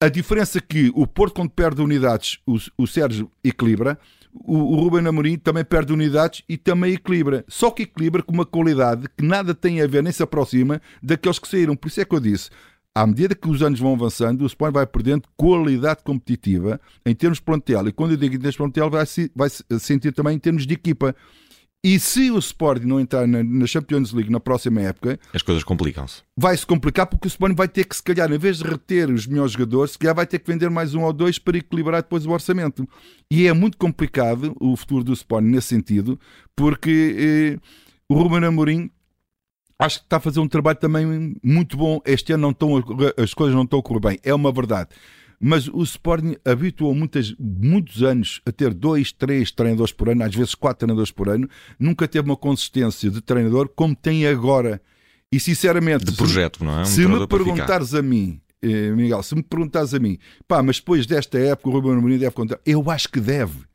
A 0.00 0.08
diferença 0.08 0.58
é 0.58 0.60
que 0.60 0.92
o 0.94 1.08
Porto, 1.08 1.34
quando 1.34 1.50
perde 1.50 1.82
unidades, 1.82 2.38
o, 2.46 2.56
o 2.78 2.86
Sérgio 2.86 3.28
equilibra, 3.42 3.98
o, 4.32 4.56
o 4.56 4.76
Ruben 4.76 5.06
Amorim 5.06 5.36
também 5.36 5.64
perde 5.64 5.92
unidades 5.92 6.42
e 6.48 6.56
também 6.56 6.94
equilibra. 6.94 7.44
Só 7.48 7.70
que 7.70 7.82
equilibra 7.82 8.22
com 8.22 8.32
uma 8.32 8.46
qualidade 8.46 9.06
que 9.16 9.24
nada 9.24 9.54
tem 9.54 9.80
a 9.80 9.86
ver, 9.86 10.02
nem 10.02 10.12
se 10.12 10.22
aproxima 10.22 10.80
daqueles 11.02 11.38
que 11.38 11.48
saíram. 11.48 11.76
Por 11.76 11.88
isso 11.88 12.00
é 12.00 12.04
que 12.04 12.14
eu 12.14 12.20
disse, 12.20 12.50
à 12.94 13.06
medida 13.06 13.34
que 13.34 13.48
os 13.48 13.62
anos 13.62 13.78
vão 13.78 13.94
avançando, 13.94 14.42
o 14.42 14.46
Sporting 14.46 14.74
vai 14.74 14.86
perdendo 14.86 15.28
qualidade 15.36 16.02
competitiva 16.02 16.80
em 17.06 17.14
termos 17.14 17.38
de 17.38 17.44
plantel. 17.44 17.86
E 17.86 17.92
quando 17.92 18.12
eu 18.12 18.16
digo 18.16 18.34
em 18.34 18.38
termos 18.38 18.54
de 18.54 18.58
plantel, 18.58 18.90
vai, 18.90 19.04
vai 19.34 19.48
sentir 19.78 20.12
também 20.12 20.36
em 20.36 20.38
termos 20.38 20.66
de 20.66 20.74
equipa. 20.74 21.14
E 21.88 21.98
se 21.98 22.30
o 22.30 22.38
Sporting 22.38 22.84
não 22.84 23.00
entrar 23.00 23.26
na, 23.26 23.42
na 23.42 23.66
Champions 23.66 24.12
League 24.12 24.30
na 24.30 24.38
próxima 24.38 24.82
época, 24.82 25.18
as 25.32 25.40
coisas 25.40 25.64
complicam-se. 25.64 26.20
Vai-se 26.36 26.66
complicar 26.66 27.06
porque 27.06 27.26
o 27.26 27.30
Sporting 27.30 27.54
vai 27.54 27.66
ter 27.66 27.86
que, 27.86 27.96
se 27.96 28.02
calhar, 28.02 28.30
em 28.30 28.36
vez 28.36 28.58
de 28.58 28.64
reter 28.64 29.08
os 29.08 29.26
melhores 29.26 29.52
jogadores, 29.52 29.92
se 29.92 29.98
calhar 29.98 30.14
vai 30.14 30.26
ter 30.26 30.38
que 30.38 30.52
vender 30.52 30.68
mais 30.68 30.94
um 30.94 31.02
ou 31.02 31.14
dois 31.14 31.38
para 31.38 31.56
equilibrar 31.56 32.02
depois 32.02 32.26
o 32.26 32.30
orçamento. 32.30 32.86
E 33.30 33.46
é 33.46 33.54
muito 33.54 33.78
complicado 33.78 34.54
o 34.60 34.76
futuro 34.76 35.02
do 35.02 35.14
Sporting 35.14 35.46
nesse 35.46 35.68
sentido, 35.68 36.20
porque 36.54 37.56
eh, 37.58 37.68
o 38.06 38.22
Ruben 38.22 38.44
Amorim 38.44 38.90
acho 39.78 40.00
que 40.00 40.04
está 40.04 40.18
a 40.18 40.20
fazer 40.20 40.40
um 40.40 40.48
trabalho 40.48 40.78
também 40.78 41.36
muito 41.42 41.74
bom. 41.78 42.02
Este 42.04 42.34
ano 42.34 42.42
não 42.42 42.50
estão, 42.50 42.84
as 43.16 43.32
coisas 43.32 43.56
não 43.56 43.62
estão 43.62 43.78
a 43.78 43.82
correr 43.82 44.00
bem, 44.00 44.18
é 44.22 44.34
uma 44.34 44.52
verdade. 44.52 44.90
Mas 45.40 45.68
o 45.68 45.82
Sporting 45.82 46.36
habituou 46.44 46.94
muitas, 46.94 47.34
muitos 47.38 48.02
anos 48.02 48.40
a 48.44 48.50
ter 48.50 48.74
dois, 48.74 49.12
três 49.12 49.52
treinadores 49.52 49.92
por 49.92 50.08
ano, 50.08 50.24
às 50.24 50.34
vezes 50.34 50.54
quatro 50.54 50.80
treinadores 50.80 51.12
por 51.12 51.28
ano. 51.28 51.48
Nunca 51.78 52.08
teve 52.08 52.28
uma 52.28 52.36
consistência 52.36 53.10
de 53.10 53.20
treinador 53.20 53.68
como 53.68 53.94
tem 53.94 54.26
agora. 54.26 54.80
E 55.30 55.38
sinceramente, 55.38 56.06
de 56.06 56.12
projeto, 56.12 56.64
não 56.64 56.78
é? 56.78 56.82
Um 56.82 56.84
se 56.86 57.06
me 57.06 57.26
perguntares 57.26 57.94
a 57.94 58.02
mim, 58.02 58.40
eh, 58.62 58.90
Miguel, 58.90 59.22
se 59.22 59.34
me 59.34 59.42
perguntares 59.42 59.94
a 59.94 59.98
mim, 59.98 60.18
pá, 60.46 60.62
mas 60.62 60.76
depois 60.76 61.06
desta 61.06 61.38
época 61.38 61.68
o 61.68 61.72
Ruben 61.72 61.92
Amorim 61.92 62.18
deve 62.18 62.32
contar, 62.32 62.58
eu 62.64 62.90
acho 62.90 63.08
que 63.08 63.20
deve. 63.20 63.67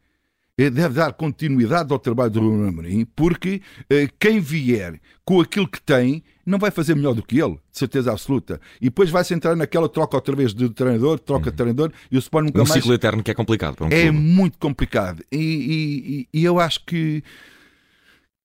Eh, 0.58 0.70
deve 0.70 0.96
dar 0.96 1.14
continuidade 1.14 1.92
ao 1.92 1.98
trabalho 1.98 2.30
do 2.30 2.40
Ruben 2.40 2.70
Amorim, 2.70 3.06
porque 3.16 3.62
eh, 3.90 4.08
quem 4.20 4.40
vier 4.40 5.00
com 5.26 5.42
aquilo 5.42 5.68
que 5.68 5.82
tem 5.82 6.24
não 6.46 6.60
vai 6.60 6.70
fazer 6.70 6.96
melhor 6.96 7.16
do 7.16 7.24
que 7.24 7.40
ele, 7.40 7.56
de 7.72 7.78
certeza 7.80 8.12
absoluta. 8.12 8.62
E 8.80 8.86
depois 8.86 9.10
vai-se 9.10 9.34
entrar 9.34 9.56
naquela 9.56 9.90
troca 9.90 10.16
outra 10.16 10.36
vez 10.36 10.54
de 10.54 10.70
treinador, 10.70 11.18
troca 11.18 11.46
uhum. 11.46 11.52
de 11.52 11.58
treinador, 11.58 11.92
e 12.12 12.18
o 12.18 12.20
Sporting 12.20 12.48
nunca 12.48 12.60
um 12.60 12.64
mais... 12.64 12.72
Um 12.72 12.74
ciclo 12.76 12.94
eterno 12.94 13.24
que 13.24 13.32
é 13.32 13.34
complicado 13.34 13.76
para 13.76 13.88
um 13.88 13.90
É 13.90 14.04
clube. 14.04 14.18
muito 14.18 14.60
complicado. 14.60 15.24
E, 15.32 16.28
e, 16.32 16.40
e 16.40 16.44
eu 16.44 16.60
acho 16.60 16.86
que 16.86 17.24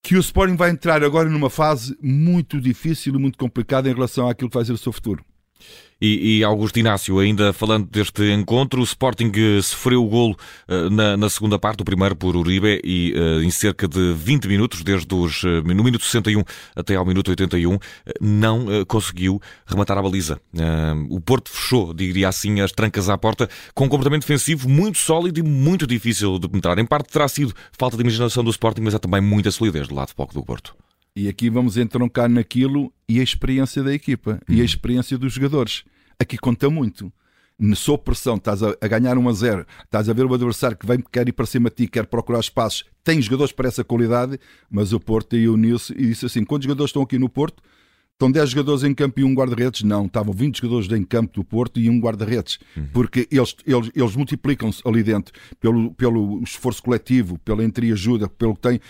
que 0.00 0.16
o 0.16 0.20
Sporting 0.20 0.56
vai 0.56 0.70
entrar 0.70 1.02
agora 1.02 1.28
numa 1.28 1.50
fase 1.50 1.94
muito 2.00 2.60
difícil 2.60 3.14
e 3.14 3.18
muito 3.18 3.36
complicada 3.36 3.90
em 3.90 3.92
relação 3.92 4.28
àquilo 4.28 4.48
que 4.48 4.56
vai 4.56 4.64
ser 4.64 4.72
o 4.72 4.78
seu 4.78 4.92
futuro. 4.92 5.24
E, 6.00 6.38
e, 6.38 6.44
Augusto 6.44 6.78
Inácio, 6.78 7.18
ainda 7.18 7.52
falando 7.52 7.88
deste 7.90 8.22
encontro, 8.32 8.80
o 8.80 8.84
Sporting 8.84 9.32
eh, 9.34 9.60
sofreu 9.60 10.04
o 10.04 10.08
golo 10.08 10.36
uh, 10.68 10.88
na, 10.90 11.16
na, 11.16 11.28
segunda 11.28 11.58
parte, 11.58 11.82
o 11.82 11.84
primeiro 11.84 12.14
por 12.14 12.36
Uribe, 12.36 12.80
e 12.84 13.12
uh, 13.16 13.42
em 13.42 13.50
cerca 13.50 13.88
de 13.88 14.12
20 14.14 14.46
minutos, 14.46 14.84
desde 14.84 15.12
os, 15.12 15.42
no 15.42 15.82
minuto 15.82 16.04
61 16.04 16.44
até 16.76 16.94
ao 16.94 17.04
minuto 17.04 17.28
81, 17.28 17.78
não 18.20 18.66
conseguiu 18.86 19.40
rematar 19.66 19.98
a 19.98 20.02
baliza. 20.02 20.40
o 21.10 21.20
Porto 21.20 21.50
fechou, 21.50 21.92
diria 21.92 22.28
assim, 22.28 22.60
as 22.60 22.70
trancas 22.70 23.08
à 23.08 23.18
porta, 23.18 23.48
com 23.74 23.86
um 23.86 23.88
comportamento 23.88 24.22
defensivo 24.22 24.68
muito 24.68 24.98
sólido 24.98 25.40
e 25.40 25.42
muito 25.42 25.86
difícil 25.86 26.38
de 26.38 26.48
penetrar. 26.48 26.78
Em 26.78 26.86
parte 26.86 27.10
terá 27.12 27.26
sido 27.26 27.52
falta 27.72 27.96
de 27.96 28.02
imaginação 28.02 28.44
do 28.44 28.50
Sporting, 28.50 28.82
mas 28.82 28.94
há 28.94 28.98
também 28.98 29.20
muita 29.20 29.50
solidez 29.50 29.88
do 29.88 29.94
lado 29.94 30.12
do 30.32 30.44
Porto. 30.44 30.76
E 31.18 31.28
aqui 31.28 31.50
vamos 31.50 31.76
entroncar 31.76 32.28
naquilo 32.28 32.92
e 33.08 33.18
a 33.18 33.24
experiência 33.24 33.82
da 33.82 33.92
equipa 33.92 34.40
e 34.48 34.52
a 34.52 34.58
uhum. 34.58 34.64
experiência 34.64 35.18
dos 35.18 35.32
jogadores. 35.32 35.82
Aqui 36.16 36.38
conta 36.38 36.70
muito. 36.70 37.12
Sob 37.74 38.04
pressão, 38.04 38.36
estás 38.36 38.62
a, 38.62 38.76
ganhar 38.86 39.18
1 39.18 39.28
a 39.28 39.32
0, 39.32 39.66
estás 39.82 40.08
a 40.08 40.12
ver 40.12 40.26
o 40.26 40.32
adversário 40.32 40.76
que 40.76 40.86
vem, 40.86 41.02
quer 41.10 41.26
ir 41.26 41.32
para 41.32 41.44
cima 41.44 41.70
de 41.70 41.74
ti, 41.74 41.86
quer 41.88 42.06
procurar 42.06 42.38
espaços, 42.38 42.84
tem 43.02 43.20
jogadores 43.20 43.52
para 43.52 43.66
essa 43.66 43.82
qualidade, 43.82 44.38
mas 44.70 44.92
o 44.92 45.00
Porto 45.00 45.34
e 45.34 45.48
o 45.48 45.56
Nilson 45.56 45.92
e 45.94 46.06
disse 46.06 46.24
assim: 46.24 46.44
quantos 46.44 46.66
jogadores 46.66 46.90
estão 46.90 47.02
aqui 47.02 47.18
no 47.18 47.28
Porto? 47.28 47.64
Estão 48.12 48.30
10 48.32 48.50
jogadores 48.50 48.82
em 48.82 48.92
campo 48.92 49.20
e 49.20 49.24
um 49.24 49.32
guarda-redes? 49.32 49.82
Não, 49.82 50.06
estavam 50.06 50.32
20 50.32 50.60
jogadores 50.60 50.90
em 50.90 51.04
campo 51.04 51.34
do 51.34 51.44
Porto 51.44 51.78
e 51.78 51.88
um 51.88 52.00
guarda-redes. 52.00 52.58
Uhum. 52.76 52.88
Porque 52.92 53.28
eles, 53.30 53.54
eles, 53.64 53.92
eles 53.94 54.16
multiplicam-se 54.16 54.82
ali 54.84 55.04
dentro 55.04 55.32
pelo, 55.60 55.94
pelo 55.94 56.42
esforço 56.42 56.82
coletivo, 56.82 57.38
pela 57.38 57.62
entreajuda, 57.62 58.28
pelo 58.28 58.56
que 58.56 58.60
tem, 58.60 58.80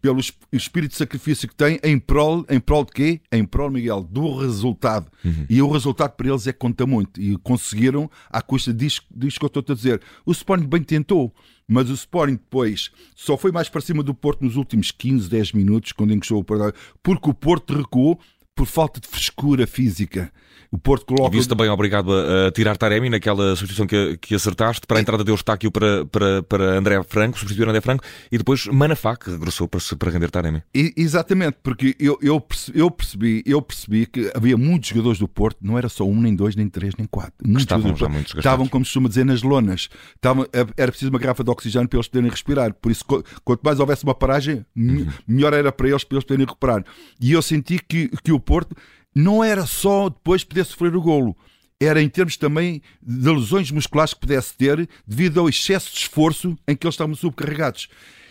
pelo 0.00 0.20
espírito 0.52 0.92
de 0.92 0.96
sacrifício 0.96 1.48
que 1.48 1.54
tem 1.54 1.78
em 1.82 1.98
prol, 1.98 2.44
em 2.48 2.60
prol 2.60 2.84
de 2.84 2.92
quê? 2.92 3.20
Em 3.30 3.44
prol, 3.44 3.70
Miguel, 3.70 4.02
do 4.02 4.36
resultado. 4.38 5.10
Uhum. 5.24 5.46
E 5.48 5.60
o 5.60 5.70
resultado 5.70 6.12
para 6.12 6.28
eles 6.28 6.46
é 6.46 6.52
que 6.52 6.58
conta 6.58 6.86
muito. 6.86 7.20
E 7.20 7.36
conseguiram 7.38 8.10
à 8.30 8.40
custa 8.40 8.72
disso, 8.72 9.02
disso 9.14 9.38
que 9.38 9.44
eu 9.44 9.48
estou 9.48 9.64
a 9.68 9.74
dizer. 9.74 10.00
O 10.24 10.32
Sporting 10.32 10.66
bem 10.66 10.82
tentou, 10.82 11.34
mas 11.66 11.90
o 11.90 11.94
Sporting 11.94 12.34
depois 12.34 12.90
só 13.14 13.36
foi 13.36 13.50
mais 13.50 13.68
para 13.68 13.80
cima 13.80 14.02
do 14.02 14.14
Porto 14.14 14.44
nos 14.44 14.56
últimos 14.56 14.90
15, 14.90 15.28
10 15.28 15.52
minutos, 15.52 15.92
quando 15.92 16.12
encostou 16.12 16.40
o 16.40 16.44
Porto, 16.44 16.74
porque 17.02 17.30
o 17.30 17.34
Porto 17.34 17.74
recuou 17.74 18.20
por 18.56 18.66
falta 18.66 18.98
de 18.98 19.06
frescura 19.06 19.66
física. 19.66 20.32
O 20.70 20.78
Porto 20.78 21.06
coloca. 21.06 21.36
E 21.36 21.38
isso 21.38 21.48
também 21.48 21.68
obrigado 21.68 22.12
a, 22.12 22.48
a, 22.48 22.50
tirar 22.50 22.76
Taremi 22.76 23.08
naquela 23.08 23.54
substituição 23.54 23.86
que, 23.86 24.16
que 24.18 24.34
acertaste 24.34 24.86
para 24.86 24.98
a 24.98 25.00
entrada 25.00 25.22
de 25.22 25.30
Eustáquio 25.30 25.70
para, 25.70 26.04
para, 26.06 26.42
para 26.42 26.64
André 26.76 27.00
Franco, 27.04 27.38
substituir 27.38 27.68
André 27.68 27.80
Franco, 27.80 28.02
e 28.32 28.38
depois 28.38 28.66
Manafá, 28.66 29.16
que 29.16 29.30
regressou 29.30 29.68
para, 29.68 29.80
para 29.96 30.10
render 30.10 30.30
Taremi. 30.30 30.62
E, 30.74 30.92
exatamente, 30.96 31.58
porque 31.62 31.94
eu, 32.00 32.18
eu, 32.20 32.40
percebi, 32.40 32.78
eu, 32.78 32.90
percebi, 32.90 33.42
eu 33.46 33.62
percebi 33.62 34.06
que 34.06 34.30
havia 34.34 34.56
muitos 34.56 34.88
jogadores 34.88 35.18
do 35.18 35.28
Porto, 35.28 35.58
não 35.60 35.78
era 35.78 35.88
só 35.88 36.04
um, 36.04 36.20
nem 36.20 36.34
dois, 36.34 36.56
nem 36.56 36.68
três, 36.68 36.94
nem 36.96 37.06
quatro. 37.06 37.34
Muitos 37.44 37.62
estavam 37.62 37.96
já 37.96 38.08
muito 38.08 38.36
Estavam, 38.36 38.66
como 38.66 38.84
se 38.84 38.90
costuma 38.90 39.08
dizer, 39.08 39.24
nas 39.24 39.42
lonas. 39.42 39.88
Estavam, 40.14 40.46
era 40.76 40.90
preciso 40.90 41.10
uma 41.10 41.18
garrafa 41.18 41.44
de 41.44 41.50
oxigênio 41.50 41.88
para 41.88 41.98
eles 41.98 42.08
poderem 42.08 42.30
respirar. 42.30 42.74
Por 42.74 42.90
isso, 42.90 43.04
quanto 43.44 43.60
mais 43.62 43.78
houvesse 43.78 44.04
uma 44.04 44.14
paragem, 44.14 44.64
uhum. 44.76 45.06
melhor 45.26 45.52
era 45.52 45.70
para 45.70 45.88
eles, 45.88 46.02
para 46.02 46.16
eles 46.16 46.24
poderem 46.24 46.44
recuperar. 46.46 46.84
E 47.20 47.32
eu 47.32 47.42
senti 47.42 47.78
que, 47.78 48.08
que 48.22 48.32
o 48.32 48.40
Porto 48.46 48.74
não 49.14 49.44
era 49.44 49.66
só 49.66 50.08
depois 50.08 50.44
poder 50.44 50.64
sofrer 50.64 50.96
o 50.96 51.02
golo, 51.02 51.36
era 51.78 52.00
em 52.00 52.08
termos 52.08 52.36
também 52.36 52.80
de 53.02 53.30
lesões 53.30 53.70
musculares 53.70 54.14
que 54.14 54.20
pudesse 54.20 54.56
ter 54.56 54.88
devido 55.06 55.40
ao 55.40 55.48
excesso 55.48 55.92
de 55.92 55.98
esforço 55.98 56.56
em 56.66 56.74
que 56.74 56.86
eles 56.86 56.94
estavam 56.94 57.14
subcarregados 57.14 57.88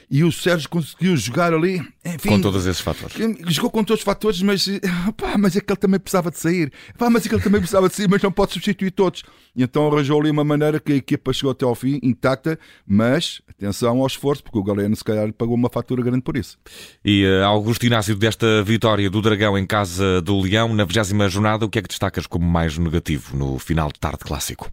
e 0.09 0.23
o 0.23 0.31
Sérgio 0.31 0.69
conseguiu 0.69 1.15
jogar 1.17 1.53
ali. 1.53 1.81
Enfim, 2.05 2.29
com 2.29 2.41
todos 2.41 2.65
esses 2.65 2.81
fatores. 2.81 3.15
Jogou 3.47 3.69
com 3.69 3.83
todos 3.83 4.01
os 4.01 4.05
fatores, 4.05 4.41
mas, 4.41 4.67
pá, 5.17 5.37
mas 5.37 5.55
é 5.55 5.61
que 5.61 5.71
ele 5.71 5.79
também 5.79 5.99
precisava 5.99 6.29
de 6.29 6.37
sair. 6.37 6.71
Pá, 6.97 7.09
mas 7.09 7.25
é 7.25 7.29
que 7.29 7.35
ele 7.35 7.43
também 7.43 7.59
precisava 7.59 7.89
de 7.89 7.95
sair, 7.95 8.07
mas 8.09 8.21
não 8.21 8.31
pode 8.31 8.53
substituir 8.53 8.91
todos. 8.91 9.23
E 9.55 9.63
então 9.63 9.87
arranjou 9.87 10.19
ali 10.19 10.29
uma 10.29 10.43
maneira 10.43 10.79
que 10.79 10.93
a 10.93 10.95
equipa 10.95 11.33
chegou 11.33 11.51
até 11.51 11.65
ao 11.65 11.73
fim, 11.73 11.99
intacta, 12.03 12.59
mas 12.85 13.41
atenção 13.49 14.01
ao 14.01 14.07
esforço, 14.07 14.43
porque 14.43 14.57
o 14.57 14.63
Galeno 14.63 14.95
se 14.95 15.03
calhar 15.03 15.31
pagou 15.33 15.55
uma 15.55 15.69
fatura 15.69 16.03
grande 16.03 16.21
por 16.21 16.37
isso. 16.37 16.57
E 17.03 17.25
uh, 17.25 17.45
Augusto 17.45 17.85
Inácio, 17.85 18.15
desta 18.15 18.61
vitória 18.63 19.09
do 19.09 19.21
Dragão 19.21 19.57
em 19.57 19.65
casa 19.65 20.21
do 20.21 20.39
Leão, 20.39 20.73
na 20.73 20.83
20 20.83 21.29
jornada, 21.29 21.65
o 21.65 21.69
que 21.69 21.79
é 21.79 21.81
que 21.81 21.87
destacas 21.87 22.27
como 22.27 22.45
mais 22.45 22.77
negativo 22.77 23.35
no 23.35 23.57
final 23.57 23.87
de 23.87 23.99
tarde 23.99 24.19
clássico? 24.19 24.69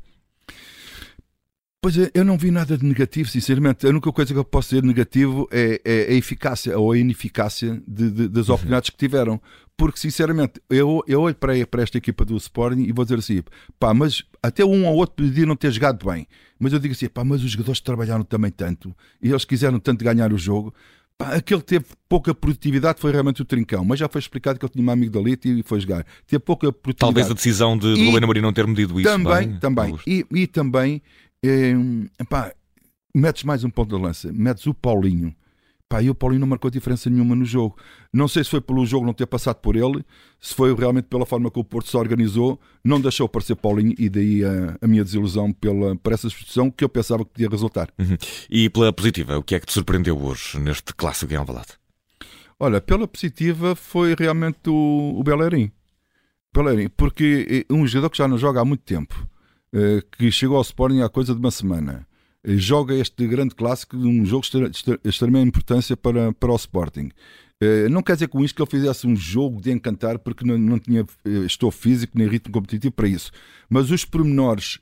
Pois 1.84 1.98
é, 1.98 2.12
eu 2.14 2.24
não 2.24 2.38
vi 2.38 2.52
nada 2.52 2.78
de 2.78 2.86
negativo, 2.86 3.28
sinceramente. 3.28 3.84
A 3.84 3.90
única 3.90 4.12
coisa 4.12 4.32
que 4.32 4.38
eu 4.38 4.44
posso 4.44 4.68
dizer 4.68 4.84
negativo 4.84 5.48
é, 5.50 5.80
é 5.84 6.12
a 6.12 6.14
eficácia 6.14 6.78
ou 6.78 6.92
a 6.92 6.96
ineficácia 6.96 7.82
de, 7.88 8.08
de, 8.08 8.28
das 8.28 8.46
uhum. 8.46 8.54
oportunidades 8.54 8.90
que 8.90 8.96
tiveram. 8.96 9.42
Porque, 9.76 9.98
sinceramente, 9.98 10.62
eu, 10.70 11.02
eu 11.08 11.22
olho 11.22 11.34
para, 11.34 11.66
para 11.66 11.82
esta 11.82 11.98
equipa 11.98 12.24
do 12.24 12.36
Sporting 12.36 12.82
e 12.82 12.92
vou 12.92 13.04
dizer 13.04 13.18
assim: 13.18 13.42
pá, 13.80 13.92
mas 13.92 14.22
até 14.40 14.64
um 14.64 14.86
ou 14.86 14.94
outro 14.94 15.16
podia 15.16 15.44
não 15.44 15.56
ter 15.56 15.72
jogado 15.72 16.06
bem. 16.06 16.28
Mas 16.56 16.72
eu 16.72 16.78
digo 16.78 16.94
assim: 16.94 17.08
pá, 17.08 17.24
mas 17.24 17.42
os 17.42 17.50
jogadores 17.50 17.80
trabalharam 17.80 18.22
também 18.22 18.52
tanto 18.52 18.94
e 19.20 19.30
eles 19.30 19.44
quiseram 19.44 19.80
tanto 19.80 20.04
ganhar 20.04 20.32
o 20.32 20.38
jogo. 20.38 20.72
Pá, 21.18 21.34
aquele 21.34 21.62
que 21.62 21.66
teve 21.66 21.86
pouca 22.08 22.32
produtividade 22.32 23.00
foi 23.00 23.10
realmente 23.10 23.42
o 23.42 23.44
Trincão, 23.44 23.84
mas 23.84 23.98
já 23.98 24.08
foi 24.08 24.20
explicado 24.20 24.56
que 24.56 24.64
ele 24.64 24.72
tinha 24.72 24.84
uma 24.84 24.92
amigdalite 24.92 25.48
e 25.48 25.64
foi 25.64 25.80
jogar. 25.80 26.06
Teve 26.28 26.38
pouca 26.38 26.72
produtividade. 26.72 27.12
Talvez 27.12 27.28
a 27.28 27.34
decisão 27.34 27.76
de, 27.76 27.92
de 27.92 28.16
Amorim 28.22 28.40
não 28.40 28.52
ter 28.52 28.68
medido 28.68 29.00
isso. 29.00 29.10
Também, 29.10 29.48
bem, 29.48 29.58
também. 29.58 29.98
E, 30.06 30.24
e, 30.30 30.46
também 30.46 31.02
é, 31.44 31.72
epá, 32.20 32.52
metes 33.14 33.44
mais 33.44 33.64
um 33.64 33.70
ponto 33.70 33.96
de 33.96 34.02
lança, 34.02 34.32
metes 34.32 34.66
o 34.66 34.75
Paulinho. 34.75 35.34
Pá, 35.88 36.02
e 36.02 36.08
o 36.08 36.14
Paulinho 36.14 36.40
não 36.40 36.46
marcou 36.46 36.70
diferença 36.70 37.11
nenhuma 37.11 37.34
no 37.34 37.44
jogo. 37.44 37.76
Não 38.11 38.26
sei 38.26 38.42
se 38.42 38.49
foi 38.49 38.62
pelo 38.62 38.87
jogo 38.87 39.04
não 39.04 39.12
ter 39.12 39.26
passado 39.26 39.56
por 39.56 39.76
ele, 39.76 40.02
se 40.40 40.54
foi 40.54 40.75
realmente 40.75 41.04
pela 41.04 41.26
forma 41.26 41.50
que 41.50 41.58
o 41.58 41.64
Porto 41.64 41.90
se 41.90 41.96
organizou, 41.99 42.58
não 42.82 42.99
deixou 42.99 43.26
aparecer 43.26 43.56
Paulinho 43.56 43.94
e 43.99 44.08
daí 44.08 44.42
a, 44.42 44.78
a 44.80 44.87
minha 44.88 45.04
desilusão 45.04 45.52
pela, 45.52 45.94
por 45.96 46.14
essa 46.14 46.30
substituição 46.30 46.70
que 46.70 46.82
eu 46.82 46.88
pensava 46.88 47.25
que 47.26 47.32
podia 47.32 47.49
resultar. 47.50 47.90
Uhum. 47.99 48.16
E 48.49 48.70
pela 48.70 48.90
positiva, 48.90 49.37
o 49.37 49.42
que 49.42 49.54
é 49.54 49.61
que 49.61 49.66
te 49.66 49.72
surpreendeu 49.75 50.18
hoje 50.18 50.58
neste 50.58 50.94
clássico 50.94 51.30
em 51.30 51.37
Alvalade? 51.37 51.72
Olha, 52.58 52.80
pela 52.80 53.06
positiva 53.06 53.76
foi 53.76 54.14
realmente 54.18 54.70
o, 54.70 55.16
o 55.18 55.22
Bellerin. 55.22 55.70
Bellerin, 56.54 56.88
porque 56.96 57.66
é 57.68 57.72
um 57.72 57.87
jogador 57.87 58.08
que 58.08 58.16
já 58.18 58.26
não 58.26 58.38
joga 58.38 58.61
há 58.61 58.64
muito 58.64 58.84
tempo 58.84 59.14
eh, 59.14 59.31
que 60.19 60.31
chegou 60.31 60.57
ao 60.57 60.62
Sporting 60.62 61.00
há 61.00 61.09
coisa 61.09 61.33
de 61.33 61.41
uma 61.41 61.50
semana. 61.50 62.07
Eh, 62.45 62.57
joga 62.57 62.95
este 62.95 63.26
grande 63.26 63.55
clássico, 63.55 63.97
um 63.97 64.25
jogo 64.25 64.45
de 64.45 64.99
extrema 65.05 65.41
importância 65.41 65.97
para, 65.97 66.33
para 66.33 66.52
o 66.52 66.57
Sporting. 66.57 67.11
Eh, 67.62 67.88
não 67.88 68.02
quer 68.02 68.14
dizer 68.14 68.26
com 68.26 68.42
isto 68.42 68.57
que 68.57 68.62
ele 68.62 68.69
fizesse 68.69 69.07
um 69.07 69.14
jogo 69.14 69.61
de 69.61 69.71
encantar, 69.71 70.19
porque 70.19 70.45
não, 70.45 70.59
não 70.59 70.81
tinha 70.81 71.07
estou 71.47 71.71
físico 71.71 72.19
nem 72.19 72.26
ritmo 72.26 72.52
competitivo 72.52 72.92
para 72.92 73.07
isso. 73.07 73.31
Mas 73.71 73.90
os 73.90 74.04
pormenores, 74.04 74.81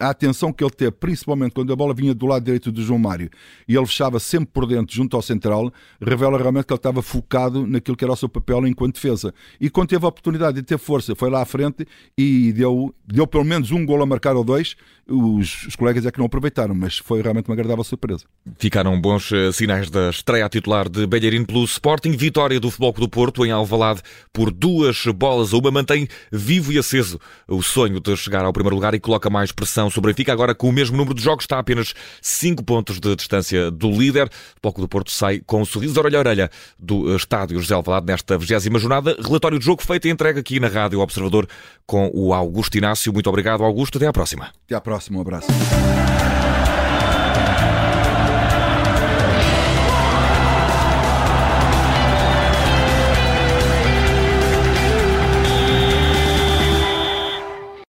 a 0.00 0.08
atenção 0.08 0.50
que 0.50 0.64
ele 0.64 0.70
teve, 0.70 0.92
principalmente 0.92 1.52
quando 1.52 1.70
a 1.70 1.76
bola 1.76 1.92
vinha 1.92 2.14
do 2.14 2.24
lado 2.24 2.42
direito 2.42 2.72
do 2.72 2.82
João 2.82 2.98
Mário 2.98 3.28
e 3.68 3.76
ele 3.76 3.84
fechava 3.84 4.18
sempre 4.18 4.48
por 4.54 4.66
dentro, 4.66 4.94
junto 4.94 5.14
ao 5.14 5.20
central, 5.20 5.70
revela 6.00 6.38
realmente 6.38 6.64
que 6.64 6.72
ele 6.72 6.78
estava 6.78 7.02
focado 7.02 7.66
naquilo 7.66 7.94
que 7.94 8.02
era 8.02 8.14
o 8.14 8.16
seu 8.16 8.26
papel 8.26 8.66
enquanto 8.66 8.94
defesa. 8.94 9.34
E 9.60 9.68
quando 9.68 9.90
teve 9.90 10.02
a 10.06 10.08
oportunidade 10.08 10.56
de 10.56 10.62
ter 10.62 10.78
força, 10.78 11.14
foi 11.14 11.28
lá 11.28 11.42
à 11.42 11.44
frente 11.44 11.86
e 12.16 12.54
deu, 12.54 12.94
deu 13.06 13.26
pelo 13.26 13.44
menos 13.44 13.70
um 13.70 13.84
gol 13.84 14.02
a 14.02 14.06
marcar 14.06 14.34
ou 14.34 14.44
dois. 14.44 14.76
Os, 15.06 15.66
os 15.66 15.76
colegas 15.76 16.06
é 16.06 16.10
que 16.10 16.18
não 16.18 16.26
aproveitaram, 16.26 16.74
mas 16.74 16.96
foi 16.96 17.20
realmente 17.20 17.48
uma 17.48 17.54
agradável 17.54 17.84
surpresa. 17.84 18.24
Ficaram 18.58 18.98
bons 18.98 19.30
sinais 19.52 19.90
da 19.90 20.08
estreia 20.08 20.48
titular 20.48 20.88
de 20.88 21.06
Belharino 21.06 21.46
pelo 21.46 21.64
Sport. 21.64 21.95
Sporting, 21.96 22.12
vitória 22.12 22.60
do 22.60 22.70
Futebol 22.70 22.92
do 22.92 23.08
Porto 23.08 23.46
em 23.46 23.50
Alvalade 23.50 24.02
por 24.30 24.50
duas 24.50 25.02
bolas 25.06 25.54
a 25.54 25.56
uma, 25.56 25.70
mantém 25.70 26.06
vivo 26.30 26.70
e 26.70 26.78
aceso 26.78 27.18
o 27.48 27.62
sonho 27.62 28.00
de 28.00 28.14
chegar 28.16 28.44
ao 28.44 28.52
primeiro 28.52 28.74
lugar 28.74 28.92
e 28.94 29.00
coloca 29.00 29.30
mais 29.30 29.50
pressão 29.50 29.88
sobre 29.88 30.10
a 30.10 30.12
Benfica. 30.12 30.32
Agora, 30.32 30.54
com 30.54 30.68
o 30.68 30.72
mesmo 30.72 30.96
número 30.96 31.14
de 31.14 31.22
jogos, 31.22 31.44
está 31.44 31.56
a 31.56 31.60
apenas 31.60 31.94
5 32.20 32.62
pontos 32.64 33.00
de 33.00 33.16
distância 33.16 33.70
do 33.70 33.90
líder. 33.90 34.26
O 34.26 34.30
Futebol 34.62 34.84
do 34.84 34.88
Porto 34.88 35.10
sai 35.10 35.40
com 35.46 35.62
um 35.62 35.64
sorriso 35.64 35.94
de 35.94 35.98
orelha 35.98 36.18
a 36.18 36.20
orelha 36.20 36.50
do 36.78 37.16
estádio 37.16 37.58
José 37.60 37.74
Alvalade 37.74 38.06
nesta 38.06 38.36
20 38.36 38.78
jornada. 38.78 39.16
Relatório 39.18 39.58
de 39.58 39.64
jogo 39.64 39.82
feito 39.82 40.06
e 40.06 40.10
entregue 40.10 40.40
aqui 40.40 40.60
na 40.60 40.68
Rádio 40.68 41.00
Observador 41.00 41.48
com 41.86 42.10
o 42.12 42.34
Augusto 42.34 42.76
Inácio. 42.76 43.10
Muito 43.12 43.28
obrigado, 43.28 43.64
Augusto. 43.64 43.96
Até 43.96 44.06
à 44.06 44.12
próxima. 44.12 44.50
Até 44.66 44.74
à 44.74 44.80
próxima. 44.80 45.18
Um 45.18 45.22
abraço. 45.22 45.46